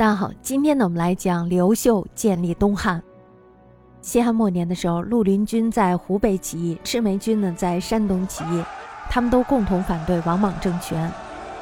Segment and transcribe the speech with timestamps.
[0.00, 3.02] 大家好，今天呢，我们来讲刘秀建立东汉。
[4.00, 8.64] 西汉末年的时候，绿林军在湖北起义，赤眉军呢在山东起义，
[9.10, 11.12] 他们都共同反对王莽政权。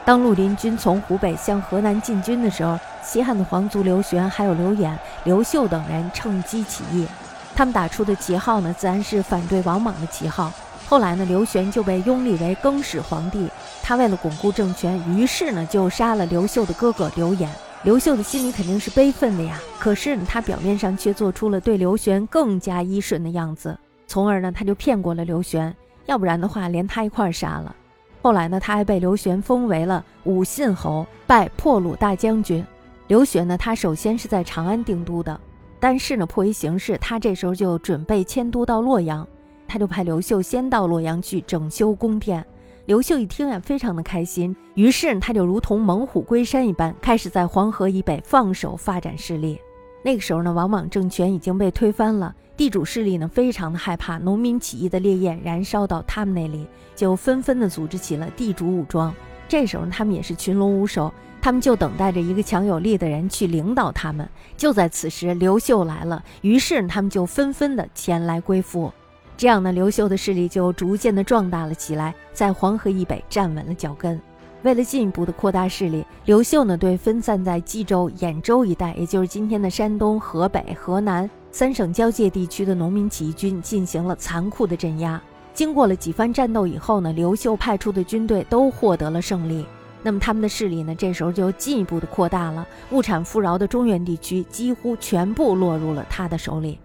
[0.04, 7.08] 当绿林军从湖北向河南进军的时候，西汉的皇族刘玄、还有刘演、刘秀等人趁机起义。
[7.56, 10.52] 他们打出的旗号呢，自然是反对王莽的旗号。
[10.88, 13.48] 后来呢，刘玄就被拥立为更始皇帝。
[13.82, 17.50] 他为了巩固政权，于是呢就杀了刘秀的哥哥刘演。
[17.84, 23.78] 刘秀的心里肯定是悲愤的呀，可是呢，他表面上却做出了对刘玄更加依顺的样子，
[24.08, 25.74] 从而呢，他就骗过了刘玄，
[26.06, 27.74] 要不然的话，连他一块杀了。
[28.20, 32.66] 后来呢，他还被刘玄封为了武信侯，拜破虏大将军。
[33.06, 35.40] 刘玄呢，他首先是在长安定都的，
[35.78, 39.26] 但是呢，迫于形势，他这时候就准备迁都到洛阳，
[39.68, 42.44] 他就派刘秀先到洛阳去整修宫殿。
[42.88, 49.60] 刘秀一听呀，非常的开心，于是他就如同猛虎归山一般，开始在黄河以北放手发展势力。
[50.02, 59.14] 那个时候呢，王莽政权已经被推翻了，地主势力呢非常的害怕农民起义的烈焰燃烧到他们那里，就纷纷的组织起了地主武装。
[59.46, 61.12] 这时候他们也是群龙无首，
[61.42, 64.26] 他们就等待着一个强有力的人去领导他们。
[64.56, 68.90] 就在此时，刘秀来了，于是他们就纷纷的前来归附。
[69.38, 74.20] 这样呢，刘秀的势力就逐渐的壮大了起来，在黄河以北站稳了脚跟。
[74.64, 85.22] 为了进一步的扩大势力，刘秀呢对分散在冀州、兖州一带，也就是今天的山东、河北、河南三省交界地区的农民起义军进行了残酷的镇压。
[85.54, 89.64] 经过了几番战斗以后呢，刘秀派出的军队都获得了胜利。
[90.02, 96.80] 那么他们的势力呢，这时候就进一步的扩大了，物产富饶的中原地区几乎全部落入了他的手里。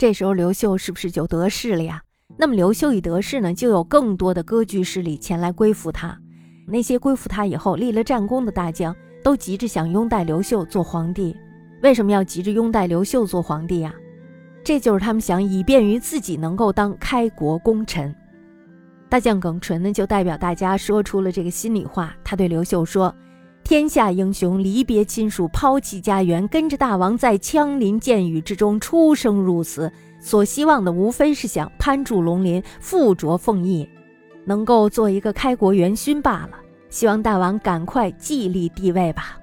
[0.00, 2.00] 这时候刘秀是不是就得势了呀？
[2.38, 6.18] 那么刘秀一得势呢，就有更多的割据势力前来归附他。
[6.66, 11.36] 那些归附他以后立了战功的大将，都急着想拥戴刘秀做皇帝。
[11.82, 13.94] 为什么要急着拥戴刘秀做皇帝呀？
[14.64, 18.16] 这就是他们想以便于自己能够当开国功臣。
[19.10, 22.16] 大将耿纯呢，就代表大家说出了这个心里话。
[22.24, 23.14] 他对刘秀说。
[23.62, 33.88] 天下英雄离别亲属，抛弃家园，跟着大王在枪林箭雨之中出生入死，所希望的无非是想攀住龙鳞，附着凤翼，
[34.44, 36.50] 能够做一个开国元勋罢了。
[36.88, 39.38] 希望大王赶快继立帝位吧。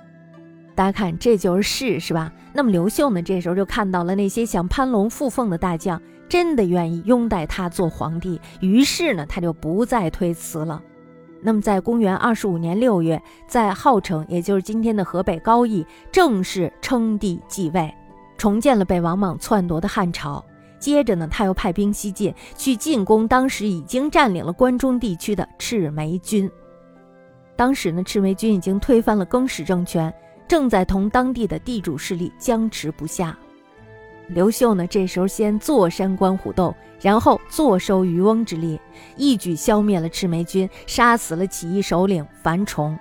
[0.75, 2.31] 大家看，这就是，是吧？
[2.53, 3.21] 那么刘秀呢？
[3.21, 10.83] 这时候就看到了那些想攀龙附凤的大将，真的愿意拥戴他做皇帝，于是呢，他就不再推辞了。
[11.41, 17.93] 那么，在公元二十五年六月，在号城，也就是今天的河北高邑，正式称帝继位，
[18.37, 20.43] 重建了被王莽篡夺的汉朝。
[20.79, 26.49] 接着呢，他又派兵西进，去进攻当时已经占领了关中地区的赤眉军。
[27.55, 30.13] 当时呢，赤眉军已经推翻了更始政权，
[30.47, 33.37] 正在同当地的地主势力僵持不下。
[34.27, 38.79] 刘秀呢，这时候先坐山观虎斗，然后坐收渔翁之利，
[39.15, 42.97] 一举消灭了赤眉军，杀死了起义首领樊崇。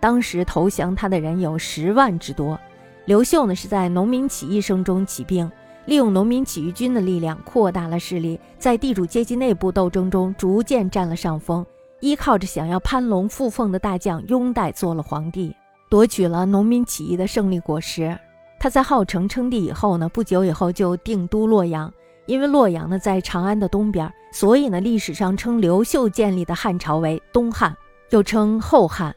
[0.00, 2.58] 当时投降他的人有十万之多。
[3.04, 5.50] 刘秀呢，是在农民起义声中起兵，
[5.84, 11.64] 利用农民起义军的力量扩大了势力，在地主阶级内部斗争中逐渐占了上风，
[12.00, 15.54] 依靠着想要攀龙附凤的大将拥戴做了皇帝，
[15.90, 18.16] 夺取了农民起义的胜利果实。
[18.62, 21.92] 他在号城称帝以后呢，不久以后就定都洛阳。
[22.26, 27.76] 因为洛阳呢在长安的东边，所以呢历史上称刘秀建立的汉朝为东汉，
[28.10, 29.12] 又称后汉。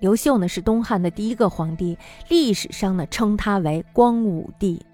[0.00, 1.96] 刘秀呢是东汉的第一个皇帝，
[2.28, 4.84] 历史上呢称他为光武帝。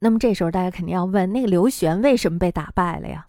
[0.00, 3.24] 那么这时候大家肯定要问，那个刘玄为什么被打败了呀？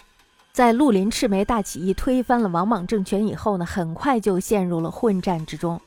[0.53, 5.80] 在绿林赤眉大起义推翻了王莽政权以后呢，很快就陷入了混战之中。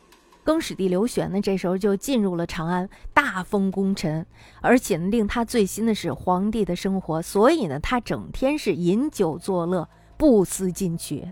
[0.44, 4.24] 更始帝刘玄呢，这时候就进入了长安，大封功臣，
[4.60, 9.88] 而且呢，令他最新的是皇帝的生活，所以呢，他整天是饮酒作乐，
[10.18, 11.26] 不思进取。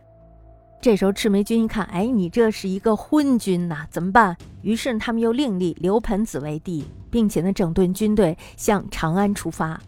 [0.81, 4.37] 这时候赤眉军一看，哎，你这是一个昏君呐，怎么办？
[4.63, 9.79] 于是他们又另立刘盆子为帝，并且呢，整顿军队向长安出发。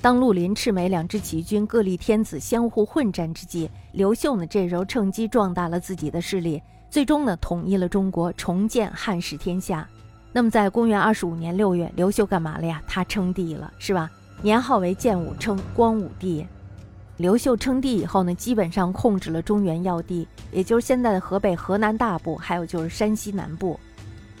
[0.00, 6.62] 当绿林、赤眉两支起义军各立天子，相互混战之际，刘秀呢，这时候趁机壮大了自己的势力。
[6.90, 9.88] 最终呢，统一了中国，重建汉室天下。
[10.32, 12.82] 那么，在公元二十五年六月，刘秀干嘛了呀？
[12.86, 14.10] 他称帝了，是吧？
[14.42, 16.44] 年号为建武，称光武帝。
[17.16, 23.78] 刘秀称帝以后呢，基本上控制了中原要地，也就是现在的河北、河南大部，还有就是山西南部。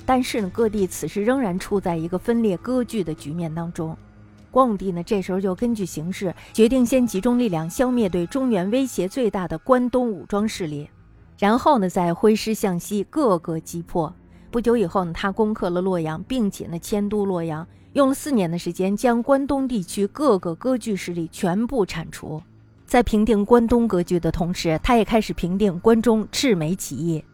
[0.04, 3.96] 但是呢，各地此时仍然处在一个分裂割据的局面当中。
[4.50, 10.88] 光武帝呢，这时候就根据形势，决定先集中力量消灭对中原威胁最大的关东武装势力。
[11.40, 14.14] 然后呢，再挥师向西，各个击破。
[14.50, 22.42] 不久以后呢，他攻克了洛阳，并且呢迁都洛阳，用了四年的时间，将关东地区各个割据势力全部铲除。
[22.84, 27.24] 在平定关东割据的同时，他也开始平定关中赤眉起义。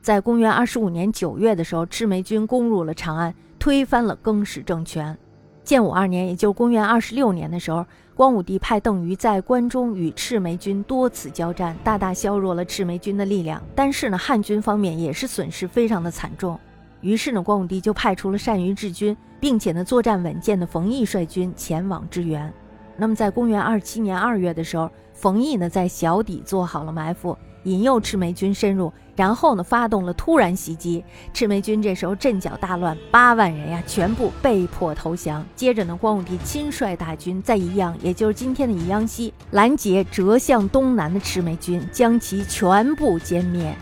[0.00, 5.18] 在公元二十五年九月的时候，赤眉军攻入了长安，推翻了更始政权。
[5.64, 13.62] 建武二年，也就公元二十六年的时候，光武帝派邓禹在关中与赤眉军多次交战，大大削弱了赤眉军的力量。
[13.74, 16.58] 但是呢，汉军方面也是损失非常的惨重。
[17.00, 22.52] 于是呢，光武帝就派出了善于治军，并且呢作战稳健的冯异率军前往支援。
[22.96, 27.36] 那么，在公元二七年二月的时候，冯异呢在小底做好了埋伏。
[27.64, 31.04] 引诱赤眉军深入，然后呢，发动了突然袭击。
[31.34, 35.44] 赤眉军这时候阵脚大乱，八万人呀，全部被迫投降。
[35.54, 43.76] 接着呢，光武帝亲率大军在宜阳，也就是今天的宜阳西，拦截折向东南的赤眉军，将其全部歼灭。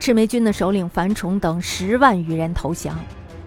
[0.00, 2.98] 赤眉军的首领樊崇等十万余人投降，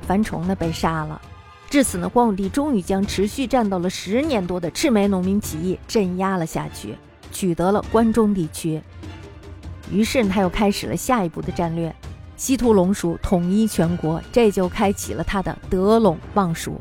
[0.08, 1.22] 樊崇呢被杀了。
[1.70, 6.96] 至此呢，光武帝终于将持续战斗了十年多的赤眉农民起义镇压了下去，
[7.34, 8.82] 取得了关中地区。
[9.92, 11.94] 于是他又开始了下一步的战略，
[12.36, 16.80] 西突龙蜀，统一全国，这就开启了他的得陇望蜀。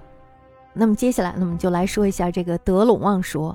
[0.72, 3.54] 那么接下来，那么就来说一下这个得陇望蜀。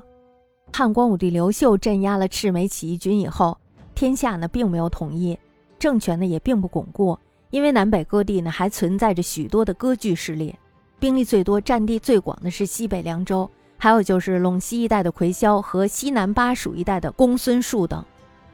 [0.72, 3.58] 汉光武帝刘秀镇压了赤眉起义军以后，
[3.96, 5.38] 天下呢并没有统一，
[5.78, 7.18] 政权呢也并不巩固，
[7.50, 10.56] 因为南北各地呢还存在着许多的割据势力，
[11.00, 18.06] 兵力最多、占地最广的是西北凉州，还有就是陇西一带的魁嚣和西南巴蜀一带的公孙述等。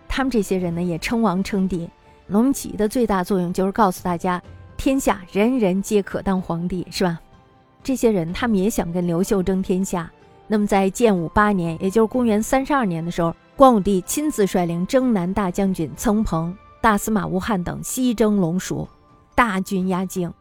[0.07, 1.89] 他们这些人呢，也称王称帝。
[2.27, 4.41] 农民起义的最大作用就是告诉大家，
[4.77, 7.19] 天下人人皆可当皇帝，是吧？
[7.83, 10.11] 这些人他们也想跟刘秀争天下。
[10.47, 18.87] 那么在建武八年，也就是公元三十二年的时候，光武帝亲自率领征南大将军曾彭、大司马吴汉等西征龙蜀，
[19.35, 20.33] 大军压境。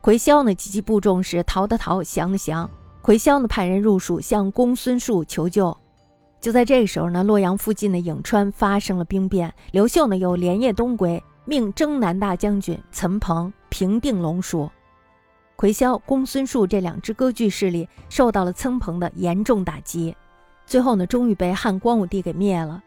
[0.00, 2.68] 魁霄呢，积极部众是逃的逃，降的降。
[3.00, 5.76] 魁霄呢，派人入蜀向公孙述求救。
[6.42, 14.68] 就在这个时候呢，洛阳附近的颍川发生了兵变，刘秀呢又连夜东归，命征南大将军岑彭平定龙蜀。
[15.54, 20.16] 魁霄、公孙述这两支割据势力受到了岑彭的严重打击，
[20.66, 22.82] 最后呢，终于被汉光武帝给灭了。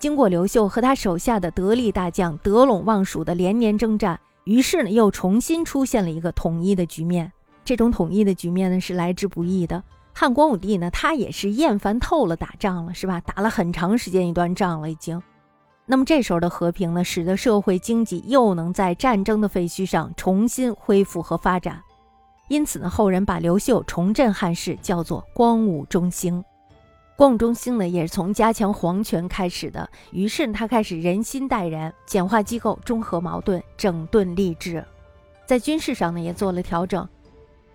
[0.00, 7.30] 经过刘秀和他手下的得力大将得陇望蜀的连年征战，于是呢，又重新出现了一个统一的局面。
[7.64, 9.80] 这种统一的局面呢，是来之不易的。
[10.20, 13.22] 汉光武帝呢，他也是厌烦透了打仗了，是吧？
[13.22, 15.22] 打了很长时间一段仗了，已经。
[15.86, 21.80] 那么这时候的和平呢，使得社会经济又能在战争的废墟上重新恢复和发展。
[22.48, 26.44] 因此呢，后人把刘秀重振汉室叫做光武中兴。
[27.16, 29.88] 光武中兴呢，也是从加强皇权开始的。
[30.12, 34.84] 于是他开始人心待人，简化机构，中和矛盾，整顿吏治，
[35.46, 37.08] 在军事上呢也做了调整。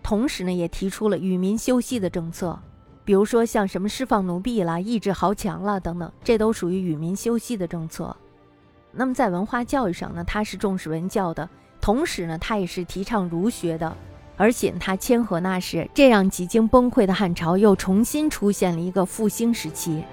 [0.06, 2.60] 同时呢，也提出了与民休息的政策，
[3.04, 8.16] 比如说像什么释放奴婢啦、抑制豪强啦等等，这都属于与民休息的政策。
[8.92, 11.50] 那么在文化教育上呢，他是重视文教的，
[11.82, 13.98] 同时呢，他也是提倡儒学的，
[14.38, 20.04] 而且他谦和纳士，这让几经崩溃的汉朝又重新出现了一个复兴时期。